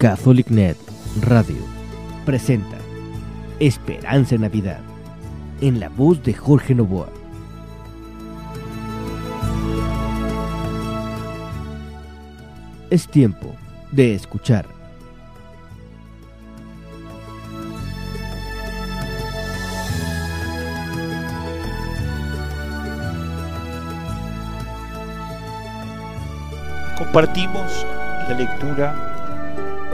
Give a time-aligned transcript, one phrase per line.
[0.00, 0.78] CatholicNet
[1.20, 1.62] Radio
[2.24, 2.78] presenta
[3.58, 4.80] Esperanza Navidad
[5.60, 7.10] en la voz de Jorge Novoa.
[12.88, 13.54] Es tiempo
[13.92, 14.66] de escuchar.
[26.96, 27.86] Compartimos
[28.30, 29.09] la lectura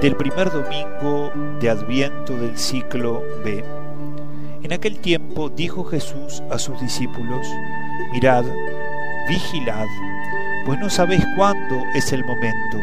[0.00, 3.64] del primer domingo de Adviento del ciclo B.
[4.62, 7.46] En aquel tiempo dijo Jesús a sus discípulos,
[8.12, 8.44] mirad,
[9.28, 9.86] vigilad,
[10.66, 12.78] pues no sabéis cuándo es el momento.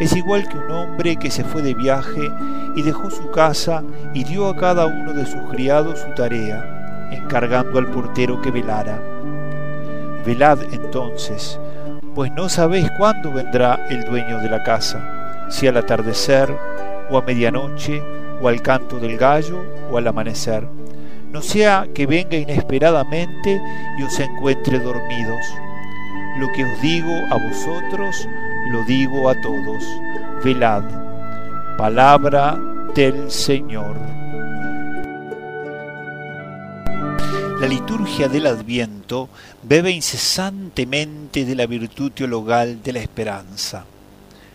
[0.00, 2.30] Es igual que un hombre que se fue de viaje
[2.76, 3.82] y dejó su casa
[4.14, 8.98] y dio a cada uno de sus criados su tarea, encargando al portero que velara.
[10.24, 11.60] Velad entonces,
[12.14, 15.21] pues no sabéis cuándo vendrá el dueño de la casa,
[15.52, 16.48] si al atardecer,
[17.10, 18.02] o a medianoche,
[18.40, 20.66] o al canto del gallo, o al amanecer.
[21.30, 23.60] No sea que venga inesperadamente
[23.98, 25.44] y os encuentre dormidos.
[26.38, 28.26] Lo que os digo a vosotros,
[28.70, 29.84] lo digo a todos.
[30.42, 30.84] Velad.
[31.76, 32.58] Palabra
[32.94, 33.96] del Señor.
[37.60, 39.28] La liturgia del Adviento
[39.62, 43.84] bebe incesantemente de la virtud teologal de la esperanza.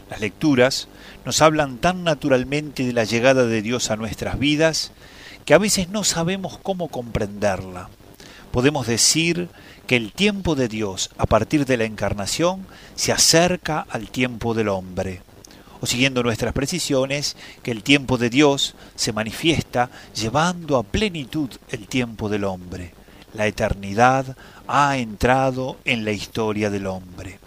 [0.10, 0.88] Las lecturas
[1.26, 4.92] nos hablan tan naturalmente de la llegada de Dios a nuestras vidas
[5.46, 7.90] que a veces no sabemos cómo comprenderla.
[8.52, 9.50] Podemos decir
[9.86, 14.70] que el tiempo de Dios a partir de la encarnación se acerca al tiempo del
[14.70, 15.22] hombre
[15.82, 21.88] o siguiendo nuestras precisiones, que el tiempo de Dios se manifiesta llevando a plenitud el
[21.88, 22.94] tiempo del hombre.
[23.34, 24.36] La eternidad
[24.68, 27.40] ha entrado en la historia del hombre.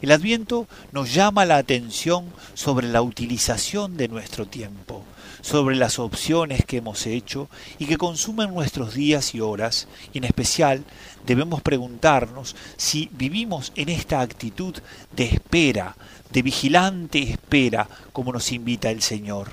[0.00, 5.04] El adviento nos llama la atención sobre la utilización de nuestro tiempo,
[5.40, 10.24] sobre las opciones que hemos hecho y que consumen nuestros días y horas, y en
[10.24, 10.84] especial
[11.26, 14.74] debemos preguntarnos si vivimos en esta actitud
[15.16, 15.96] de espera,
[16.30, 19.50] de vigilante espera, como nos invita el Señor.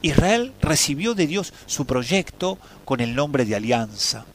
[0.00, 4.26] Israel recibió de Dios su proyecto con el nombre de alianza.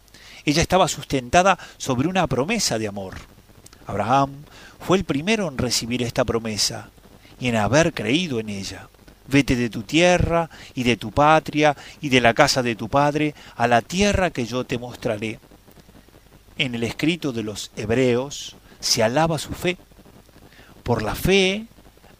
[0.43, 3.15] Ella estaba sustentada sobre una promesa de amor.
[3.87, 4.43] Abraham
[4.83, 6.89] fue el primero en recibir esta promesa
[7.39, 8.89] y en haber creído en ella.
[9.27, 13.33] Vete de tu tierra y de tu patria y de la casa de tu padre
[13.55, 15.39] a la tierra que yo te mostraré.
[16.57, 19.77] En el escrito de los hebreos se alaba su fe.
[20.83, 21.67] Por la fe,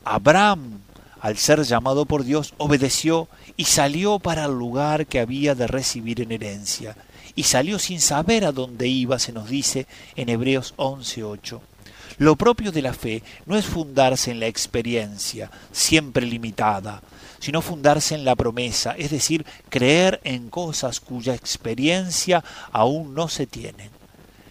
[0.05, 0.79] Abraham,
[1.19, 6.21] al ser llamado por Dios, obedeció y salió para el lugar que había de recibir
[6.21, 6.95] en herencia.
[7.35, 9.85] Y salió sin saber a dónde iba, se nos dice
[10.15, 11.72] en Hebreos 11.8.
[12.17, 17.01] Lo propio de la fe no es fundarse en la experiencia, siempre limitada,
[17.39, 23.47] sino fundarse en la promesa, es decir, creer en cosas cuya experiencia aún no se
[23.47, 23.89] tienen.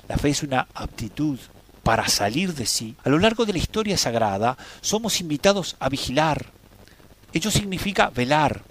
[0.09, 1.39] La fe es una aptitud
[1.83, 2.97] para salir de sí.
[3.05, 6.47] A lo largo de la historia sagrada somos invitados a vigilar.
[7.33, 8.63] Ello significa velar,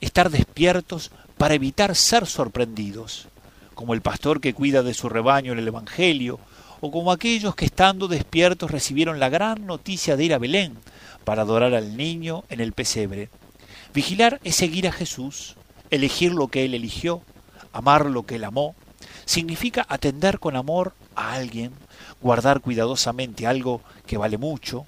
[0.00, 3.28] estar despiertos para evitar ser sorprendidos,
[3.74, 6.38] como el pastor que cuida de su rebaño en el Evangelio,
[6.84, 10.76] o como aquellos que estando despiertos recibieron la gran noticia de ir a Belén
[11.24, 13.30] para adorar al niño en el pesebre.
[13.94, 15.54] Vigilar es seguir a Jesús,
[15.90, 17.22] elegir lo que Él eligió,
[17.72, 18.74] amar lo que Él amó.
[19.26, 21.70] Significa atender con amor a alguien,
[22.20, 24.84] guardar cuidadosamente algo que vale mucho.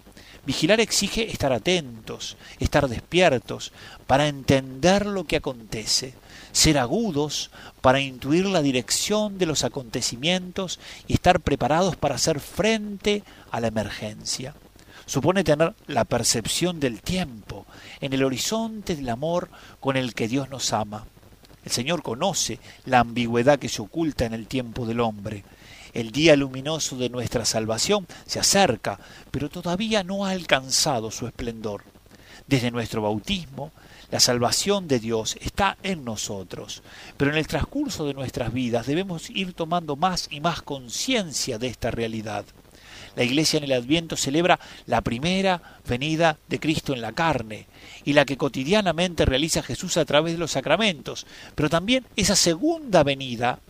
[0.46, 3.72] Vigilar exige estar atentos, estar despiertos,
[4.06, 6.14] para entender lo que acontece,
[6.52, 7.50] ser agudos
[7.80, 13.68] para intuir la dirección de los acontecimientos y estar preparados para hacer frente a la
[13.68, 14.54] emergencia.
[15.06, 17.66] Supone tener la percepción del tiempo
[18.00, 19.50] en el horizonte del amor
[19.80, 21.06] con el que Dios nos ama.
[21.64, 25.44] El Señor conoce la ambigüedad que se oculta en el tiempo del hombre.
[25.94, 28.98] El día luminoso de nuestra salvación se acerca,
[29.30, 31.84] pero todavía no ha alcanzado su esplendor.
[32.48, 33.70] Desde nuestro bautismo,
[34.10, 36.82] la salvación de Dios está en nosotros,
[37.16, 41.68] pero en el transcurso de nuestras vidas debemos ir tomando más y más conciencia de
[41.68, 42.44] esta realidad.
[43.14, 47.68] La Iglesia en el Adviento celebra la primera venida de Cristo en la carne
[48.04, 51.24] y la que cotidianamente realiza Jesús a través de los sacramentos,
[51.54, 53.60] pero también esa segunda venida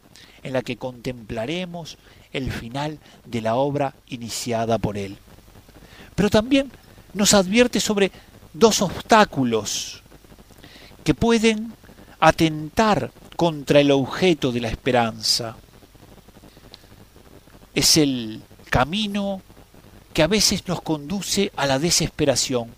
[0.45, 1.99] en la que contemplaremos
[2.33, 5.17] el final de la obra iniciada por Él.
[6.15, 6.71] Pero también
[7.13, 8.13] nos advierte sobre
[8.53, 10.03] dos obstáculos
[11.03, 11.73] que pueden
[12.21, 15.57] atentar contra el objeto de la esperanza.
[17.75, 19.43] Es el camino
[20.13, 22.73] que a veces nos conduce a la desesperación.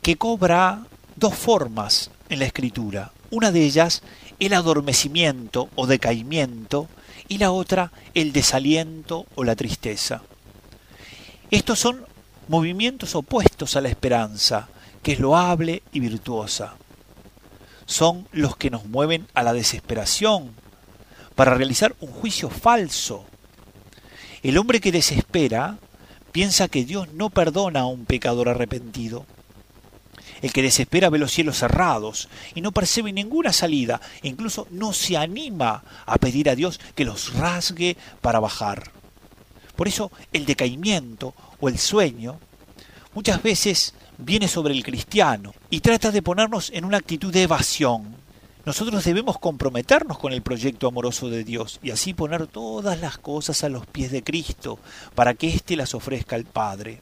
[0.00, 0.86] que cobra
[1.16, 3.12] dos formas en la escritura.
[3.30, 4.02] Una de ellas,
[4.38, 6.88] el adormecimiento o decaimiento,
[7.28, 10.22] y la otra, el desaliento o la tristeza.
[11.50, 12.06] Estos son
[12.48, 14.68] movimientos opuestos a la esperanza,
[15.02, 16.74] que es loable y virtuosa.
[17.86, 20.52] Son los que nos mueven a la desesperación,
[21.34, 23.24] para realizar un juicio falso.
[24.42, 25.78] El hombre que desespera
[26.32, 29.24] piensa que Dios no perdona a un pecador arrepentido.
[30.42, 35.16] El que desespera ve los cielos cerrados y no percibe ninguna salida incluso no se
[35.16, 38.90] anima a pedir a Dios que los rasgue para bajar.
[39.76, 42.38] Por eso el decaimiento o el sueño
[43.14, 48.16] muchas veces viene sobre el cristiano y trata de ponernos en una actitud de evasión.
[48.64, 53.64] Nosotros debemos comprometernos con el proyecto amoroso de Dios y así poner todas las cosas
[53.64, 54.78] a los pies de Cristo
[55.14, 57.00] para que éste las ofrezca al Padre.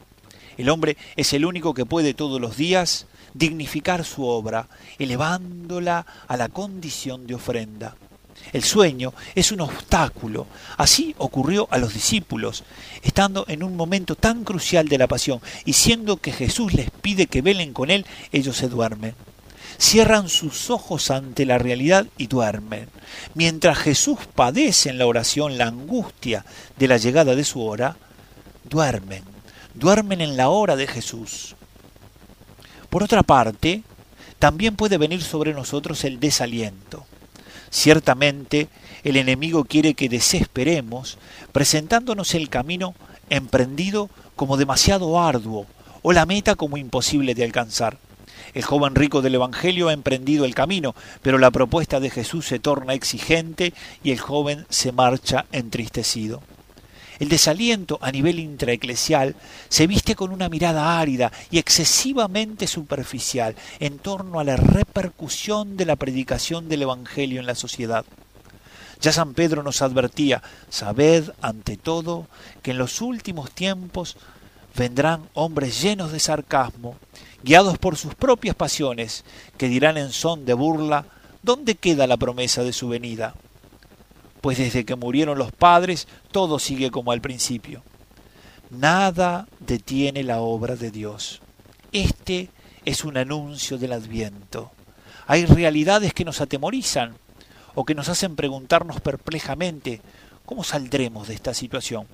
[0.57, 4.67] El hombre es el único que puede todos los días dignificar su obra,
[4.97, 7.95] elevándola a la condición de ofrenda.
[8.53, 10.47] El sueño es un obstáculo.
[10.77, 12.63] Así ocurrió a los discípulos,
[13.03, 17.27] estando en un momento tan crucial de la pasión, y siendo que Jesús les pide
[17.27, 19.15] que velen con él, ellos se duermen.
[19.77, 22.89] Cierran sus ojos ante la realidad y duermen.
[23.35, 26.45] Mientras Jesús padece en la oración la angustia
[26.77, 27.95] de la llegada de su hora,
[28.63, 29.36] duermen.
[29.77, 31.55] Duermen en la hora de Jesús.
[32.89, 33.83] Por otra parte,
[34.39, 37.05] también puede venir sobre nosotros el desaliento.
[37.69, 38.69] Ciertamente,
[39.03, 41.19] el enemigo quiere que desesperemos,
[41.51, 42.95] presentándonos el camino
[43.29, 45.67] emprendido como demasiado arduo
[46.01, 47.99] o la meta como imposible de alcanzar.
[48.55, 52.57] El joven rico del Evangelio ha emprendido el camino, pero la propuesta de Jesús se
[52.57, 56.41] torna exigente y el joven se marcha entristecido.
[57.19, 59.35] El desaliento a nivel intraeclesial
[59.69, 65.85] se viste con una mirada árida y excesivamente superficial en torno a la repercusión de
[65.85, 68.05] la predicación del Evangelio en la sociedad.
[69.01, 72.27] Ya San Pedro nos advertía, sabed ante todo
[72.61, 74.17] que en los últimos tiempos
[74.75, 76.95] vendrán hombres llenos de sarcasmo,
[77.43, 79.23] guiados por sus propias pasiones,
[79.57, 81.05] que dirán en son de burla,
[81.41, 83.35] ¿dónde queda la promesa de su venida?
[84.41, 87.83] Pues desde que murieron los padres todo sigue como al principio.
[88.69, 91.41] Nada detiene la obra de Dios.
[91.91, 92.49] Este
[92.85, 94.71] es un anuncio del adviento.
[95.25, 97.15] Hay realidades que nos atemorizan
[97.75, 100.01] o que nos hacen preguntarnos perplejamente
[100.45, 102.07] cómo saldremos de esta situación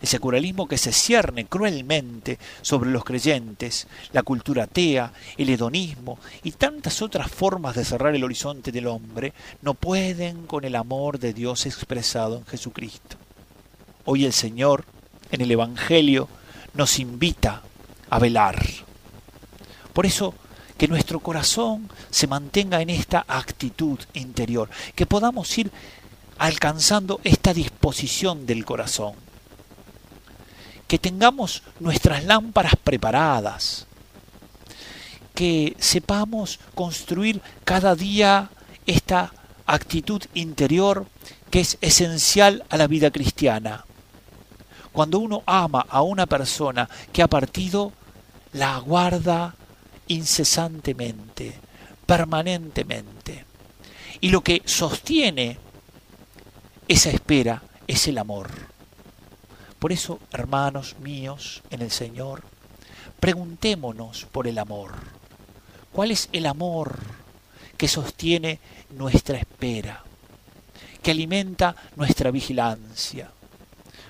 [0.00, 6.52] el secularismo que se cierne cruelmente sobre los creyentes, la cultura atea, el hedonismo y
[6.52, 9.32] tantas otras formas de cerrar el horizonte del hombre,
[9.62, 13.16] no pueden con el amor de Dios expresado en Jesucristo.
[14.04, 14.84] Hoy el Señor,
[15.30, 16.28] en el Evangelio,
[16.74, 17.62] nos invita
[18.10, 18.62] a velar.
[19.94, 20.34] Por eso,
[20.76, 25.70] que nuestro corazón se mantenga en esta actitud interior, que podamos ir
[26.36, 29.14] alcanzando esta disposición del corazón
[30.86, 33.86] que tengamos nuestras lámparas preparadas,
[35.34, 38.50] que sepamos construir cada día
[38.86, 39.32] esta
[39.66, 41.06] actitud interior
[41.50, 43.84] que es esencial a la vida cristiana.
[44.92, 47.92] Cuando uno ama a una persona que ha partido,
[48.52, 49.54] la aguarda
[50.06, 51.58] incesantemente,
[52.06, 53.44] permanentemente.
[54.20, 55.58] Y lo que sostiene
[56.86, 58.73] esa espera es el amor.
[59.84, 62.42] Por eso, hermanos míos en el Señor,
[63.20, 64.92] preguntémonos por el amor.
[65.92, 67.00] ¿Cuál es el amor
[67.76, 68.60] que sostiene
[68.96, 70.02] nuestra espera,
[71.02, 73.30] que alimenta nuestra vigilancia?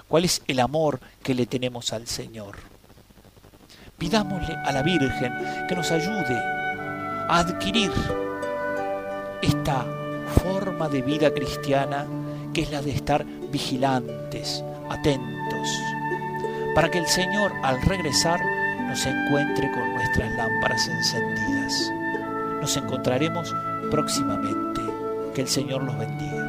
[0.07, 2.57] ¿Cuál es el amor que le tenemos al Señor?
[3.99, 5.33] Pidámosle a la Virgen
[5.69, 7.91] que nos ayude a adquirir
[9.43, 9.85] esta
[10.41, 12.07] forma de vida cristiana
[12.53, 15.44] que es la de estar vigilantes, atentos,
[16.75, 18.41] para que el Señor al regresar
[18.89, 21.93] nos encuentre con nuestras lámparas encendidas.
[22.61, 23.55] Nos encontraremos
[23.91, 24.81] próximamente.
[25.35, 26.45] Que el Señor los bendiga.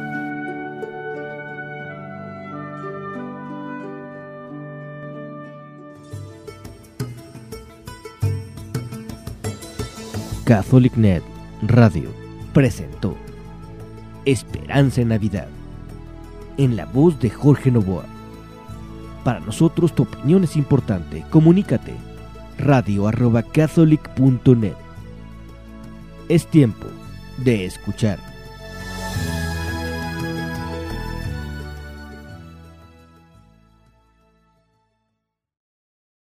[10.44, 11.24] CatholicNet
[11.62, 12.10] Radio
[12.52, 13.16] presentó
[14.24, 15.48] Esperanza en Navidad
[16.56, 18.15] en la voz de Jorge Novoa.
[19.26, 21.24] Para nosotros tu opinión es importante.
[21.30, 21.94] Comunícate.
[22.58, 23.08] Radio
[26.28, 26.86] Es tiempo
[27.38, 28.35] de escuchar.